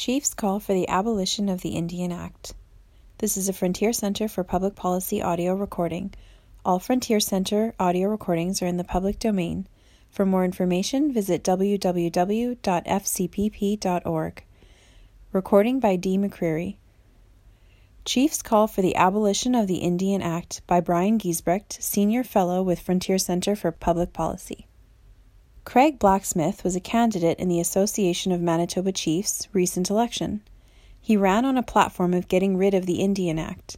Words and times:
Chiefs 0.00 0.32
call 0.32 0.60
for 0.60 0.72
the 0.72 0.88
abolition 0.88 1.50
of 1.50 1.60
the 1.60 1.76
Indian 1.76 2.10
Act. 2.10 2.54
This 3.18 3.36
is 3.36 3.50
a 3.50 3.52
Frontier 3.52 3.92
Center 3.92 4.28
for 4.28 4.42
Public 4.42 4.74
Policy 4.74 5.20
audio 5.20 5.54
recording. 5.54 6.14
All 6.64 6.78
Frontier 6.78 7.20
Center 7.20 7.74
audio 7.78 8.08
recordings 8.08 8.62
are 8.62 8.66
in 8.66 8.78
the 8.78 8.82
public 8.82 9.18
domain. 9.18 9.66
For 10.10 10.24
more 10.24 10.46
information, 10.46 11.12
visit 11.12 11.44
www.fcpp.org. 11.44 12.54
Recording 15.32 15.80
by 15.80 15.96
D. 15.96 16.16
McCreary. 16.16 16.76
Chiefs 18.06 18.40
Call 18.40 18.68
for 18.68 18.80
the 18.80 18.96
Abolition 18.96 19.54
of 19.54 19.66
the 19.66 19.80
Indian 19.80 20.22
Act 20.22 20.62
by 20.66 20.80
Brian 20.80 21.18
Giesbrecht, 21.18 21.74
Senior 21.82 22.24
Fellow 22.24 22.62
with 22.62 22.80
Frontier 22.80 23.18
Center 23.18 23.54
for 23.54 23.70
Public 23.70 24.14
Policy. 24.14 24.66
Craig 25.70 26.00
Blacksmith 26.00 26.64
was 26.64 26.74
a 26.74 26.80
candidate 26.80 27.38
in 27.38 27.48
the 27.48 27.60
Association 27.60 28.32
of 28.32 28.40
Manitoba 28.40 28.90
Chiefs 28.90 29.46
recent 29.52 29.88
election. 29.88 30.40
He 31.00 31.16
ran 31.16 31.44
on 31.44 31.56
a 31.56 31.62
platform 31.62 32.12
of 32.12 32.26
getting 32.26 32.56
rid 32.56 32.74
of 32.74 32.86
the 32.86 32.98
Indian 32.98 33.38
Act. 33.38 33.76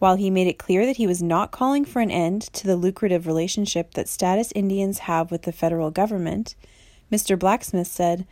While 0.00 0.16
he 0.16 0.28
made 0.28 0.48
it 0.48 0.58
clear 0.58 0.84
that 0.84 0.96
he 0.96 1.06
was 1.06 1.22
not 1.22 1.52
calling 1.52 1.84
for 1.84 2.00
an 2.00 2.10
end 2.10 2.42
to 2.54 2.66
the 2.66 2.74
lucrative 2.74 3.28
relationship 3.28 3.94
that 3.94 4.08
status 4.08 4.50
Indians 4.56 4.98
have 5.06 5.30
with 5.30 5.42
the 5.42 5.52
federal 5.52 5.92
government, 5.92 6.56
Mr. 7.12 7.38
Blacksmith 7.38 7.86
said, 7.86 8.26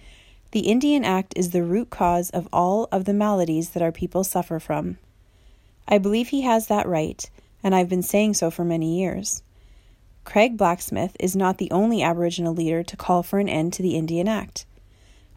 The 0.51 0.67
Indian 0.67 1.05
Act 1.05 1.35
is 1.37 1.53
the 1.53 1.62
root 1.62 1.89
cause 1.89 2.31
of 2.31 2.49
all 2.53 2.89
of 2.91 3.05
the 3.05 3.15
maladies 3.15 3.71
that 3.71 3.83
our 3.85 3.93
people 3.93 4.25
suffer 4.25 4.59
from. 4.59 4.99
I 5.87 5.99
believe 5.99 6.31
he 6.31 6.41
has 6.41 6.67
that 6.67 6.89
right, 6.89 7.31
and 7.62 7.77
I've 7.77 7.89
been 7.89 8.03
saying 8.03 8.35
so 8.35 8.51
for 8.51 8.65
many 8.65 8.99
years. 8.99 9.45
Craig 10.25 10.57
Blacksmith 10.57 11.17
is 11.19 11.35
not 11.35 11.59
the 11.59 11.71
only 11.71 12.03
Aboriginal 12.03 12.55
leader 12.55 12.83
to 12.83 12.97
call 12.97 13.23
for 13.23 13.39
an 13.39 13.49
end 13.49 13.73
to 13.75 13.83
the 13.83 13.97
Indian 13.97 14.29
Act. 14.29 14.65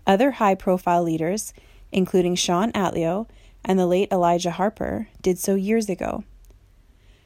Other 0.06 0.32
high 0.32 0.56
profile 0.56 1.04
leaders, 1.04 1.54
including 1.92 2.36
Shawn 2.36 2.72
Atleo 2.74 3.28
and 3.64 3.80
the 3.80 3.88
late 3.88 4.12
Elijah 4.12 4.52
Harper, 4.52 5.10
did 5.22 5.40
so 5.40 5.56
years 5.56 5.90
ago. 5.90 6.24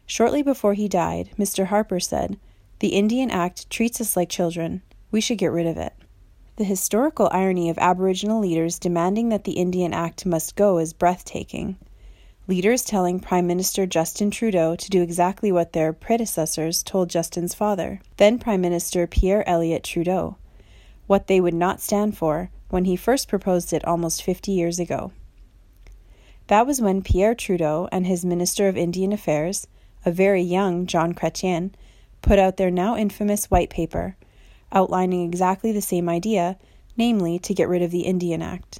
Shortly 0.06 0.42
before 0.42 0.74
he 0.74 0.88
died, 0.88 1.32
Mr. 1.38 1.66
Harper 1.66 2.00
said, 2.00 2.40
The 2.80 2.90
Indian 2.90 3.30
Act 3.30 3.70
treats 3.70 4.00
us 4.00 4.16
like 4.16 4.30
children. 4.30 4.82
We 5.12 5.22
should 5.22 5.38
get 5.38 5.52
rid 5.52 5.68
of 5.68 5.78
it. 5.78 5.94
The 6.56 6.64
historical 6.64 7.30
irony 7.32 7.70
of 7.70 7.78
Aboriginal 7.78 8.40
leaders 8.40 8.80
demanding 8.80 9.30
that 9.30 9.44
the 9.44 9.54
Indian 9.54 9.94
Act 9.94 10.26
must 10.26 10.56
go 10.56 10.78
is 10.78 10.94
breathtaking 10.94 11.78
leaders 12.50 12.84
telling 12.84 13.20
Prime 13.20 13.46
Minister 13.46 13.86
Justin 13.86 14.32
Trudeau 14.32 14.76
to 14.76 14.90
do 14.90 15.04
exactly 15.04 15.52
what 15.52 15.74
their 15.74 15.94
predecessors 15.94 16.82
told 16.82 17.08
Justin's 17.08 17.54
father, 17.54 18.02
then 18.18 18.40
Prime 18.40 18.60
Minister 18.60 19.06
Pierre 19.06 19.48
Elliott 19.48 19.84
Trudeau, 19.84 20.36
what 21.06 21.28
they 21.28 21.40
would 21.40 21.54
not 21.54 21.80
stand 21.80 22.18
for 22.18 22.50
when 22.70 22.86
he 22.86 22.96
first 22.96 23.28
proposed 23.28 23.72
it 23.72 23.86
almost 23.86 24.24
50 24.24 24.52
years 24.52 24.80
ago. 24.80 25.12
That 26.48 26.66
was 26.66 26.82
when 26.82 27.04
Pierre 27.04 27.36
Trudeau 27.36 27.88
and 27.92 28.08
his 28.08 28.26
Minister 28.26 28.68
of 28.68 28.76
Indian 28.76 29.14
Affairs, 29.14 29.68
a 30.04 30.12
very 30.12 30.42
young 30.42 30.88
Jean 30.88 31.14
Chrétien, 31.14 31.72
put 32.24 32.40
out 32.40 32.58
their 32.58 32.72
now 32.72 32.98
infamous 32.98 33.46
white 33.52 33.70
paper, 33.70 34.16
outlining 34.72 35.24
exactly 35.24 35.72
the 35.72 35.84
same 35.84 36.10
idea, 36.10 36.58
namely 36.98 37.38
to 37.38 37.54
get 37.54 37.70
rid 37.70 37.84
of 37.84 37.92
the 37.92 38.08
Indian 38.08 38.42
Act. 38.42 38.80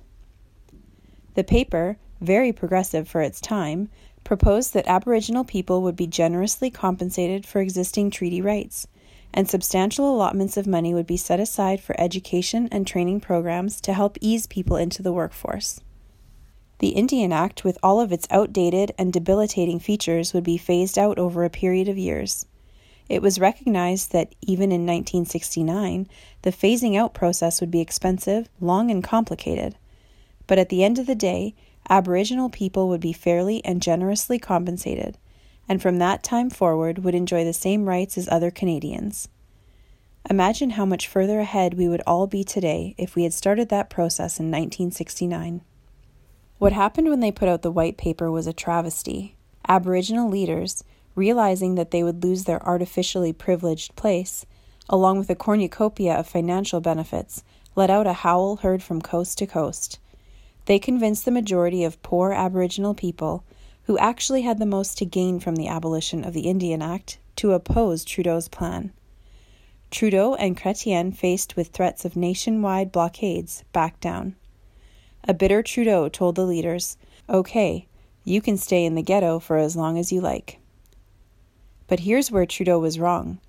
The 1.36 1.44
paper, 1.44 1.98
very 2.22 2.52
progressive 2.52 3.08
for 3.08 3.22
its 3.22 3.42
time, 3.42 3.90
proposed 4.24 4.74
that 4.74 4.88
Aboriginal 4.88 5.44
people 5.44 5.82
would 5.82 5.96
be 5.96 6.08
generously 6.08 6.70
compensated 6.70 7.46
for 7.46 7.62
existing 7.62 8.12
treaty 8.12 8.42
rights, 8.42 8.88
and 9.34 9.50
substantial 9.50 10.14
allotments 10.14 10.58
of 10.58 10.68
money 10.68 10.94
would 10.94 11.08
be 11.08 11.18
set 11.18 11.40
aside 11.40 11.80
for 11.80 12.00
education 12.00 12.68
and 12.72 12.86
training 12.86 13.20
programs 13.20 13.80
to 13.82 13.94
help 13.94 14.18
ease 14.22 14.48
people 14.48 14.76
into 14.76 15.02
the 15.02 15.14
workforce. 15.14 15.80
The 16.80 16.90
Indian 16.90 17.34
Act, 17.34 17.64
with 17.64 17.78
all 17.84 18.00
of 18.00 18.12
its 18.12 18.28
outdated 18.32 18.94
and 18.98 19.12
debilitating 19.12 19.80
features, 19.80 20.34
would 20.34 20.46
be 20.46 20.58
phased 20.58 20.98
out 20.98 21.20
over 21.20 21.44
a 21.44 21.50
period 21.50 21.90
of 21.90 21.98
years. 21.98 22.46
It 23.10 23.22
was 23.22 23.40
recognized 23.40 24.12
that 24.12 24.34
even 24.42 24.72
in 24.72 24.86
1969, 24.86 26.08
the 26.44 26.52
phasing 26.52 26.96
out 26.96 27.14
process 27.14 27.60
would 27.60 27.72
be 27.72 27.82
expensive, 27.82 28.50
long, 28.62 28.92
and 28.92 29.04
complicated. 29.04 29.76
But 30.48 30.60
at 30.60 30.70
the 30.70 30.84
end 30.84 31.00
of 31.00 31.08
the 31.08 31.16
day, 31.16 31.54
Aboriginal 31.90 32.50
people 32.50 32.88
would 32.88 33.02
be 33.02 33.14
fairly 33.14 33.64
and 33.66 33.82
generously 33.82 34.38
compensated, 34.38 35.18
and 35.68 35.82
from 35.82 35.98
that 35.98 36.24
time 36.24 36.50
forward 36.50 37.00
would 37.00 37.16
enjoy 37.16 37.44
the 37.44 37.54
same 37.54 37.90
rights 37.90 38.18
as 38.18 38.30
other 38.30 38.52
Canadians. 38.52 39.28
Imagine 40.30 40.72
how 40.72 40.86
much 40.86 41.08
further 41.08 41.40
ahead 41.40 41.74
we 41.74 41.88
would 41.88 42.04
all 42.06 42.28
be 42.28 42.44
today 42.44 42.94
if 42.98 43.16
we 43.16 43.24
had 43.24 43.34
started 43.34 43.70
that 43.70 43.90
process 43.90 44.40
in 44.40 44.48
1969. 44.48 45.62
What 46.60 46.74
happened 46.74 47.10
when 47.10 47.22
they 47.22 47.32
put 47.32 47.50
out 47.50 47.64
the 47.64 47.72
white 47.72 47.98
paper 47.98 48.30
was 48.30 48.46
a 48.46 48.54
travesty. 48.54 49.36
Aboriginal 49.68 50.30
leaders, 50.30 50.84
realizing 51.16 51.76
that 51.76 51.92
they 51.92 52.04
would 52.04 52.24
lose 52.24 52.44
their 52.44 52.64
artificially 52.68 53.34
privileged 53.34 53.96
place, 53.96 54.46
along 54.90 55.18
with 55.18 55.30
a 55.30 55.36
cornucopia 55.36 56.14
of 56.14 56.28
financial 56.28 56.82
benefits, 56.82 57.44
let 57.76 57.90
out 57.90 58.08
a 58.08 58.14
howl 58.14 58.58
heard 58.58 58.84
from 58.84 59.02
coast 59.02 59.38
to 59.38 59.48
coast. 59.48 60.00
They 60.66 60.80
convinced 60.80 61.26
the 61.26 61.32
majority 61.32 61.84
of 61.84 62.02
poor 62.04 62.32
Aboriginal 62.32 62.94
people, 62.94 63.44
who 63.84 63.98
actually 63.98 64.44
had 64.44 64.60
the 64.60 64.66
most 64.66 64.98
to 64.98 65.06
gain 65.06 65.40
from 65.40 65.56
the 65.56 65.68
abolition 65.68 66.24
of 66.24 66.34
the 66.34 66.48
Indian 66.48 66.82
Act, 66.82 67.18
to 67.38 67.54
oppose 67.54 68.04
Trudeau's 68.06 68.48
plan. 68.48 68.92
Trudeau 69.92 70.36
and 70.36 70.56
Chrétien, 70.56 71.16
faced 71.16 71.56
with 71.56 71.70
threats 71.70 72.06
of 72.06 72.16
nationwide 72.16 72.92
blockades, 72.92 73.64
backed 73.74 74.02
down. 74.02 74.36
A 75.24 75.34
bitter 75.34 75.64
Trudeau 75.64 76.10
told 76.10 76.36
the 76.36 76.46
leaders, 76.46 76.98
Okay, 77.28 77.88
you 78.24 78.42
can 78.42 78.58
stay 78.58 78.86
in 78.86 78.96
the 78.96 79.02
ghetto 79.02 79.40
for 79.40 79.58
as 79.58 79.76
long 79.76 79.98
as 79.98 80.12
you 80.12 80.22
like. 80.22 80.60
But 81.88 82.02
here's 82.02 82.32
where 82.32 82.46
Trudeau 82.46 82.78
was 82.78 83.00
wrong. 83.00 83.40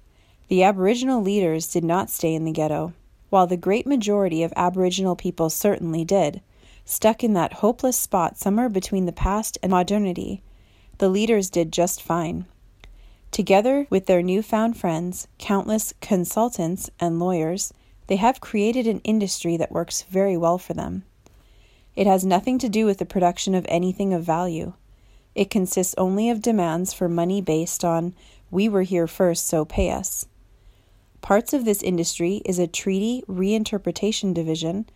The 0.49 0.63
Aboriginal 0.63 1.21
leaders 1.21 1.71
did 1.71 1.85
not 1.85 2.09
stay 2.09 2.35
in 2.35 2.45
the 2.45 2.53
ghetto, 2.53 2.95
while 3.29 3.47
the 3.47 3.57
great 3.57 3.87
majority 3.87 4.43
of 4.43 4.53
Aboriginal 4.57 5.17
people 5.17 5.51
certainly 5.51 6.05
did 6.05 6.41
stuck 6.85 7.23
in 7.23 7.35
that 7.35 7.55
hopeless 7.55 7.97
spot 7.97 8.37
somewhere 8.37 8.69
between 8.69 9.07
the 9.07 9.13
past 9.13 9.59
and 9.63 9.71
modernity, 9.71 10.43
the 10.99 11.09
leaders 11.09 11.51
did 11.51 11.73
just 11.73 12.03
fine. 12.03 12.47
Together 13.31 13.87
with 13.91 14.07
their 14.07 14.23
newfound 14.23 14.77
friends, 14.77 15.29
countless 15.39 15.95
consultants 16.01 16.91
and 16.99 17.19
lawyers, 17.19 17.73
they 18.09 18.17
have 18.17 18.41
created 18.41 18.87
an 18.87 19.01
industry 19.01 19.57
that 19.57 19.71
works 19.71 20.03
very 20.03 20.37
well 20.37 20.59
for 20.59 20.75
them. 20.75 21.05
It 21.95 22.07
has 22.07 22.25
nothing 22.25 22.59
to 22.59 22.69
do 22.69 22.87
with 22.87 22.99
the 22.99 23.07
production 23.07 23.55
of 23.55 23.67
anything 23.69 24.13
of 24.13 24.25
value. 24.25 24.73
It 25.35 25.51
consists 25.51 25.95
only 25.97 26.29
of 26.29 26.43
demands 26.43 26.93
for 26.93 27.09
money 27.09 27.41
based 27.41 27.85
on, 27.85 28.15
we 28.51 28.69
were 28.69 28.83
here 28.83 29.07
first, 29.07 29.47
so 29.47 29.65
pay 29.65 29.91
us. 29.91 30.27
Parts 31.21 31.53
of 31.53 31.65
this 31.65 31.83
industry 31.83 32.43
is 32.45 32.59
a 32.59 32.67
treaty 32.67 33.23
reinterpretation 33.29 34.35
division 34.35 34.87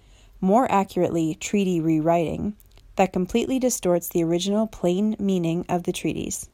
more 0.44 0.70
accurately, 0.70 1.34
treaty 1.34 1.80
rewriting, 1.80 2.54
that 2.96 3.12
completely 3.12 3.58
distorts 3.58 4.08
the 4.08 4.22
original 4.22 4.66
plain 4.66 5.16
meaning 5.18 5.64
of 5.68 5.84
the 5.84 5.92
treaties. 5.92 6.50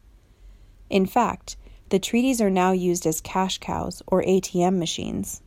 In 0.88 1.06
fact, 1.06 1.56
the 1.88 1.98
treaties 1.98 2.40
are 2.40 2.50
now 2.50 2.70
used 2.70 3.04
as 3.04 3.20
cash 3.20 3.58
cows 3.58 4.00
or 4.06 4.22
ATM 4.22 4.78
machines. 4.78 5.42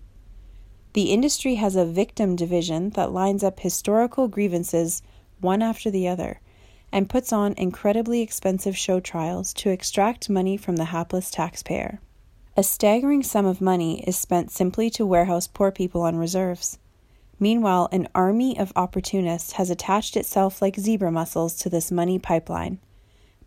The 0.92 1.12
industry 1.12 1.56
has 1.56 1.78
a 1.78 1.86
victim 1.86 2.36
division 2.36 2.90
that 2.92 3.14
lines 3.14 3.46
up 3.46 3.62
historical 3.62 4.28
grievances 4.28 5.02
one 5.40 5.62
after 5.62 5.90
the 5.90 6.08
other 6.10 6.42
and 6.92 7.10
puts 7.10 7.32
on 7.32 7.56
incredibly 7.58 8.22
expensive 8.22 8.78
show 8.78 9.00
trials 9.00 9.54
to 9.54 9.70
extract 9.70 10.30
money 10.30 10.58
from 10.58 10.76
the 10.76 10.86
hapless 10.86 11.32
taxpayer. 11.32 12.02
A 12.58 12.62
staggering 12.62 13.24
sum 13.24 13.46
of 13.46 13.62
money 13.62 14.04
is 14.04 14.18
spent 14.18 14.52
simply 14.52 14.90
to 14.92 15.06
warehouse 15.06 15.48
poor 15.48 15.72
people 15.72 16.02
on 16.02 16.18
reserves. 16.18 16.78
Meanwhile, 17.44 17.90
an 17.92 18.08
army 18.16 18.58
of 18.58 18.72
opportunists 18.74 19.52
has 19.60 19.70
attached 19.70 20.16
itself 20.16 20.62
like 20.62 20.78
zebra 20.78 21.12
mussels 21.12 21.58
to 21.58 21.70
this 21.70 21.92
money 21.92 22.18
pipeline. 22.18 22.80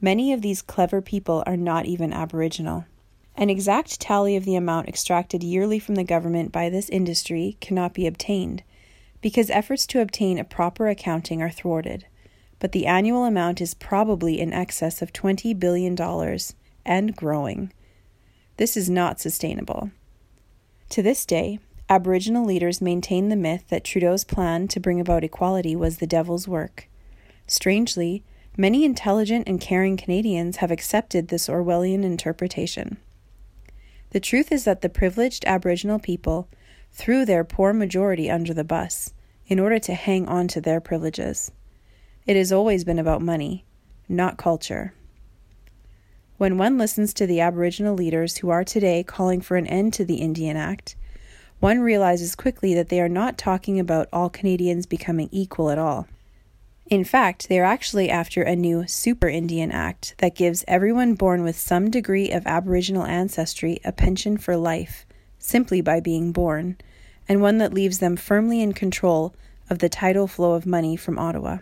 Many 0.02 0.34
of 0.34 0.42
these 0.42 0.60
clever 0.60 1.00
people 1.00 1.42
are 1.46 1.56
not 1.56 1.86
even 1.86 2.12
Aboriginal. 2.12 2.84
An 3.36 3.48
exact 3.48 3.98
tally 3.98 4.36
of 4.36 4.44
the 4.44 4.54
amount 4.54 4.86
extracted 4.86 5.42
yearly 5.42 5.78
from 5.78 5.94
the 5.94 6.04
government 6.04 6.52
by 6.52 6.68
this 6.68 6.90
industry 6.90 7.56
cannot 7.62 7.94
be 7.94 8.06
obtained, 8.06 8.62
because 9.22 9.48
efforts 9.48 9.86
to 9.86 10.02
obtain 10.02 10.38
a 10.38 10.44
proper 10.44 10.88
accounting 10.88 11.40
are 11.40 11.48
thwarted. 11.48 12.04
But 12.58 12.72
the 12.72 12.84
annual 12.84 13.24
amount 13.24 13.62
is 13.62 13.72
probably 13.72 14.38
in 14.38 14.52
excess 14.52 15.00
of 15.00 15.14
$20 15.14 15.58
billion 15.58 15.96
and 16.84 17.16
growing. 17.16 17.72
This 18.58 18.76
is 18.76 18.90
not 18.90 19.20
sustainable. 19.20 19.90
To 20.90 21.00
this 21.00 21.24
day, 21.24 21.60
Aboriginal 21.88 22.44
leaders 22.44 22.80
maintain 22.80 23.28
the 23.28 23.36
myth 23.36 23.64
that 23.68 23.84
Trudeau's 23.84 24.24
plan 24.24 24.66
to 24.68 24.80
bring 24.80 25.00
about 25.00 25.22
equality 25.22 25.76
was 25.76 25.98
the 25.98 26.06
devil's 26.06 26.48
work. 26.48 26.88
Strangely, 27.46 28.24
many 28.56 28.84
intelligent 28.84 29.46
and 29.46 29.60
caring 29.60 29.96
Canadians 29.96 30.56
have 30.56 30.72
accepted 30.72 31.28
this 31.28 31.48
Orwellian 31.48 32.02
interpretation. 32.02 32.96
The 34.10 34.18
truth 34.18 34.50
is 34.50 34.64
that 34.64 34.80
the 34.80 34.88
privileged 34.88 35.44
Aboriginal 35.44 36.00
people 36.00 36.48
threw 36.90 37.24
their 37.24 37.44
poor 37.44 37.72
majority 37.72 38.28
under 38.28 38.52
the 38.52 38.64
bus 38.64 39.12
in 39.46 39.60
order 39.60 39.78
to 39.78 39.94
hang 39.94 40.26
on 40.26 40.48
to 40.48 40.60
their 40.60 40.80
privileges. 40.80 41.52
It 42.26 42.34
has 42.34 42.50
always 42.50 42.82
been 42.82 42.98
about 42.98 43.22
money, 43.22 43.64
not 44.08 44.38
culture. 44.38 44.92
When 46.36 46.58
one 46.58 46.78
listens 46.78 47.14
to 47.14 47.28
the 47.28 47.40
Aboriginal 47.40 47.94
leaders 47.94 48.38
who 48.38 48.50
are 48.50 48.64
today 48.64 49.04
calling 49.04 49.40
for 49.40 49.56
an 49.56 49.68
end 49.68 49.92
to 49.94 50.04
the 50.04 50.16
Indian 50.16 50.56
Act, 50.56 50.96
one 51.60 51.80
realizes 51.80 52.34
quickly 52.34 52.74
that 52.74 52.88
they 52.88 53.00
are 53.00 53.08
not 53.08 53.38
talking 53.38 53.80
about 53.80 54.08
all 54.12 54.28
Canadians 54.28 54.86
becoming 54.86 55.28
equal 55.32 55.70
at 55.70 55.78
all. 55.78 56.06
In 56.88 57.02
fact, 57.02 57.48
they 57.48 57.58
are 57.58 57.64
actually 57.64 58.08
after 58.10 58.42
a 58.42 58.54
new 58.54 58.86
Super 58.86 59.28
Indian 59.28 59.72
Act 59.72 60.14
that 60.18 60.36
gives 60.36 60.64
everyone 60.68 61.14
born 61.14 61.42
with 61.42 61.58
some 61.58 61.90
degree 61.90 62.30
of 62.30 62.46
Aboriginal 62.46 63.04
ancestry 63.04 63.80
a 63.84 63.90
pension 63.90 64.36
for 64.36 64.56
life, 64.56 65.04
simply 65.38 65.80
by 65.80 65.98
being 65.98 66.30
born, 66.30 66.76
and 67.28 67.42
one 67.42 67.58
that 67.58 67.74
leaves 67.74 67.98
them 67.98 68.16
firmly 68.16 68.62
in 68.62 68.72
control 68.72 69.34
of 69.68 69.80
the 69.80 69.88
tidal 69.88 70.28
flow 70.28 70.52
of 70.52 70.64
money 70.64 70.94
from 70.94 71.18
Ottawa. 71.18 71.58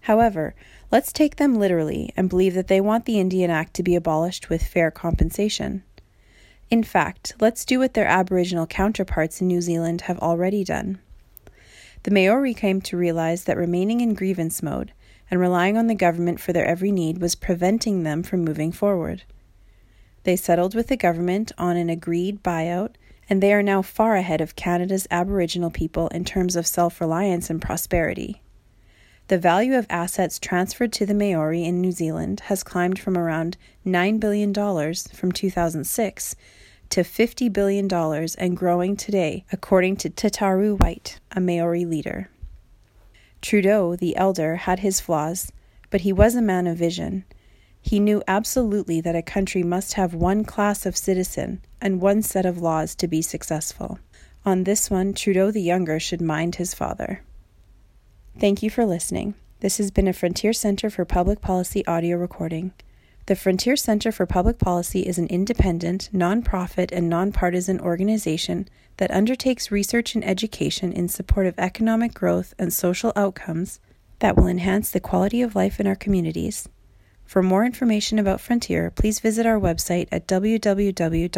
However, 0.00 0.54
let's 0.92 1.14
take 1.14 1.36
them 1.36 1.54
literally 1.54 2.12
and 2.14 2.28
believe 2.28 2.52
that 2.52 2.68
they 2.68 2.82
want 2.82 3.06
the 3.06 3.18
Indian 3.18 3.50
Act 3.50 3.72
to 3.74 3.82
be 3.82 3.94
abolished 3.94 4.50
with 4.50 4.62
fair 4.62 4.90
compensation. 4.90 5.82
In 6.70 6.82
fact, 6.82 7.34
let's 7.40 7.64
do 7.64 7.78
what 7.78 7.94
their 7.94 8.06
Aboriginal 8.06 8.66
counterparts 8.66 9.40
in 9.40 9.46
New 9.46 9.60
Zealand 9.60 10.02
have 10.02 10.18
already 10.18 10.64
done. 10.64 10.98
The 12.04 12.10
Maori 12.10 12.54
came 12.54 12.80
to 12.82 12.96
realize 12.96 13.44
that 13.44 13.56
remaining 13.56 14.00
in 14.00 14.14
grievance 14.14 14.62
mode 14.62 14.92
and 15.30 15.40
relying 15.40 15.76
on 15.76 15.86
the 15.86 15.94
government 15.94 16.40
for 16.40 16.52
their 16.52 16.66
every 16.66 16.92
need 16.92 17.18
was 17.18 17.34
preventing 17.34 18.02
them 18.02 18.22
from 18.22 18.44
moving 18.44 18.72
forward. 18.72 19.22
They 20.24 20.36
settled 20.36 20.74
with 20.74 20.88
the 20.88 20.96
government 20.96 21.52
on 21.58 21.76
an 21.76 21.90
agreed 21.90 22.42
buyout, 22.42 22.94
and 23.28 23.42
they 23.42 23.52
are 23.52 23.62
now 23.62 23.82
far 23.82 24.16
ahead 24.16 24.40
of 24.40 24.56
Canada's 24.56 25.06
Aboriginal 25.10 25.70
people 25.70 26.08
in 26.08 26.24
terms 26.24 26.56
of 26.56 26.66
self 26.66 27.00
reliance 27.00 27.48
and 27.50 27.60
prosperity. 27.60 28.42
The 29.28 29.38
value 29.38 29.74
of 29.74 29.86
assets 29.88 30.38
transferred 30.38 30.92
to 30.94 31.06
the 31.06 31.14
Maori 31.14 31.64
in 31.64 31.80
New 31.80 31.92
Zealand 31.92 32.40
has 32.40 32.62
climbed 32.62 32.98
from 32.98 33.16
around 33.16 33.56
$9 33.86 34.20
billion 34.20 34.52
from 34.52 35.32
2006 35.32 36.36
to 36.90 37.00
$50 37.00 37.50
billion 37.50 37.90
and 38.38 38.56
growing 38.56 38.96
today, 38.96 39.46
according 39.50 39.96
to 39.96 40.10
Tataru 40.10 40.78
White, 40.78 41.20
a 41.32 41.40
Maori 41.40 41.86
leader. 41.86 42.28
Trudeau, 43.40 43.96
the 43.96 44.14
elder, 44.14 44.56
had 44.56 44.80
his 44.80 45.00
flaws, 45.00 45.50
but 45.88 46.02
he 46.02 46.12
was 46.12 46.34
a 46.34 46.42
man 46.42 46.66
of 46.66 46.76
vision. 46.76 47.24
He 47.80 48.00
knew 48.00 48.22
absolutely 48.28 49.00
that 49.00 49.16
a 49.16 49.22
country 49.22 49.62
must 49.62 49.94
have 49.94 50.12
one 50.12 50.44
class 50.44 50.84
of 50.84 50.98
citizen 50.98 51.62
and 51.80 52.02
one 52.02 52.20
set 52.20 52.44
of 52.44 52.58
laws 52.58 52.94
to 52.96 53.08
be 53.08 53.22
successful. 53.22 53.98
On 54.44 54.64
this 54.64 54.90
one, 54.90 55.14
Trudeau 55.14 55.50
the 55.50 55.62
Younger 55.62 55.98
should 55.98 56.20
mind 56.20 56.56
his 56.56 56.74
father. 56.74 57.22
Thank 58.36 58.64
you 58.64 58.70
for 58.70 58.84
listening. 58.84 59.34
This 59.60 59.78
has 59.78 59.92
been 59.92 60.08
a 60.08 60.12
Frontier 60.12 60.52
Center 60.52 60.90
for 60.90 61.04
Public 61.04 61.40
Policy 61.40 61.86
audio 61.86 62.16
recording. 62.16 62.72
The 63.26 63.36
Frontier 63.36 63.76
Center 63.76 64.10
for 64.10 64.26
Public 64.26 64.58
Policy 64.58 65.06
is 65.06 65.18
an 65.18 65.28
independent, 65.28 66.10
nonprofit, 66.12 66.90
and 66.90 67.08
nonpartisan 67.08 67.78
organization 67.80 68.68
that 68.96 69.12
undertakes 69.12 69.70
research 69.70 70.16
and 70.16 70.24
education 70.24 70.92
in 70.92 71.06
support 71.08 71.46
of 71.46 71.54
economic 71.58 72.12
growth 72.12 72.54
and 72.58 72.72
social 72.72 73.12
outcomes 73.14 73.78
that 74.18 74.36
will 74.36 74.48
enhance 74.48 74.90
the 74.90 74.98
quality 74.98 75.40
of 75.40 75.54
life 75.54 75.78
in 75.78 75.86
our 75.86 75.94
communities. 75.94 76.68
For 77.24 77.40
more 77.40 77.64
information 77.64 78.18
about 78.18 78.40
Frontier, 78.40 78.90
please 78.90 79.20
visit 79.20 79.46
our 79.46 79.60
website 79.60 80.08
at 80.10 80.26
www.fcpp.org. 80.26 81.34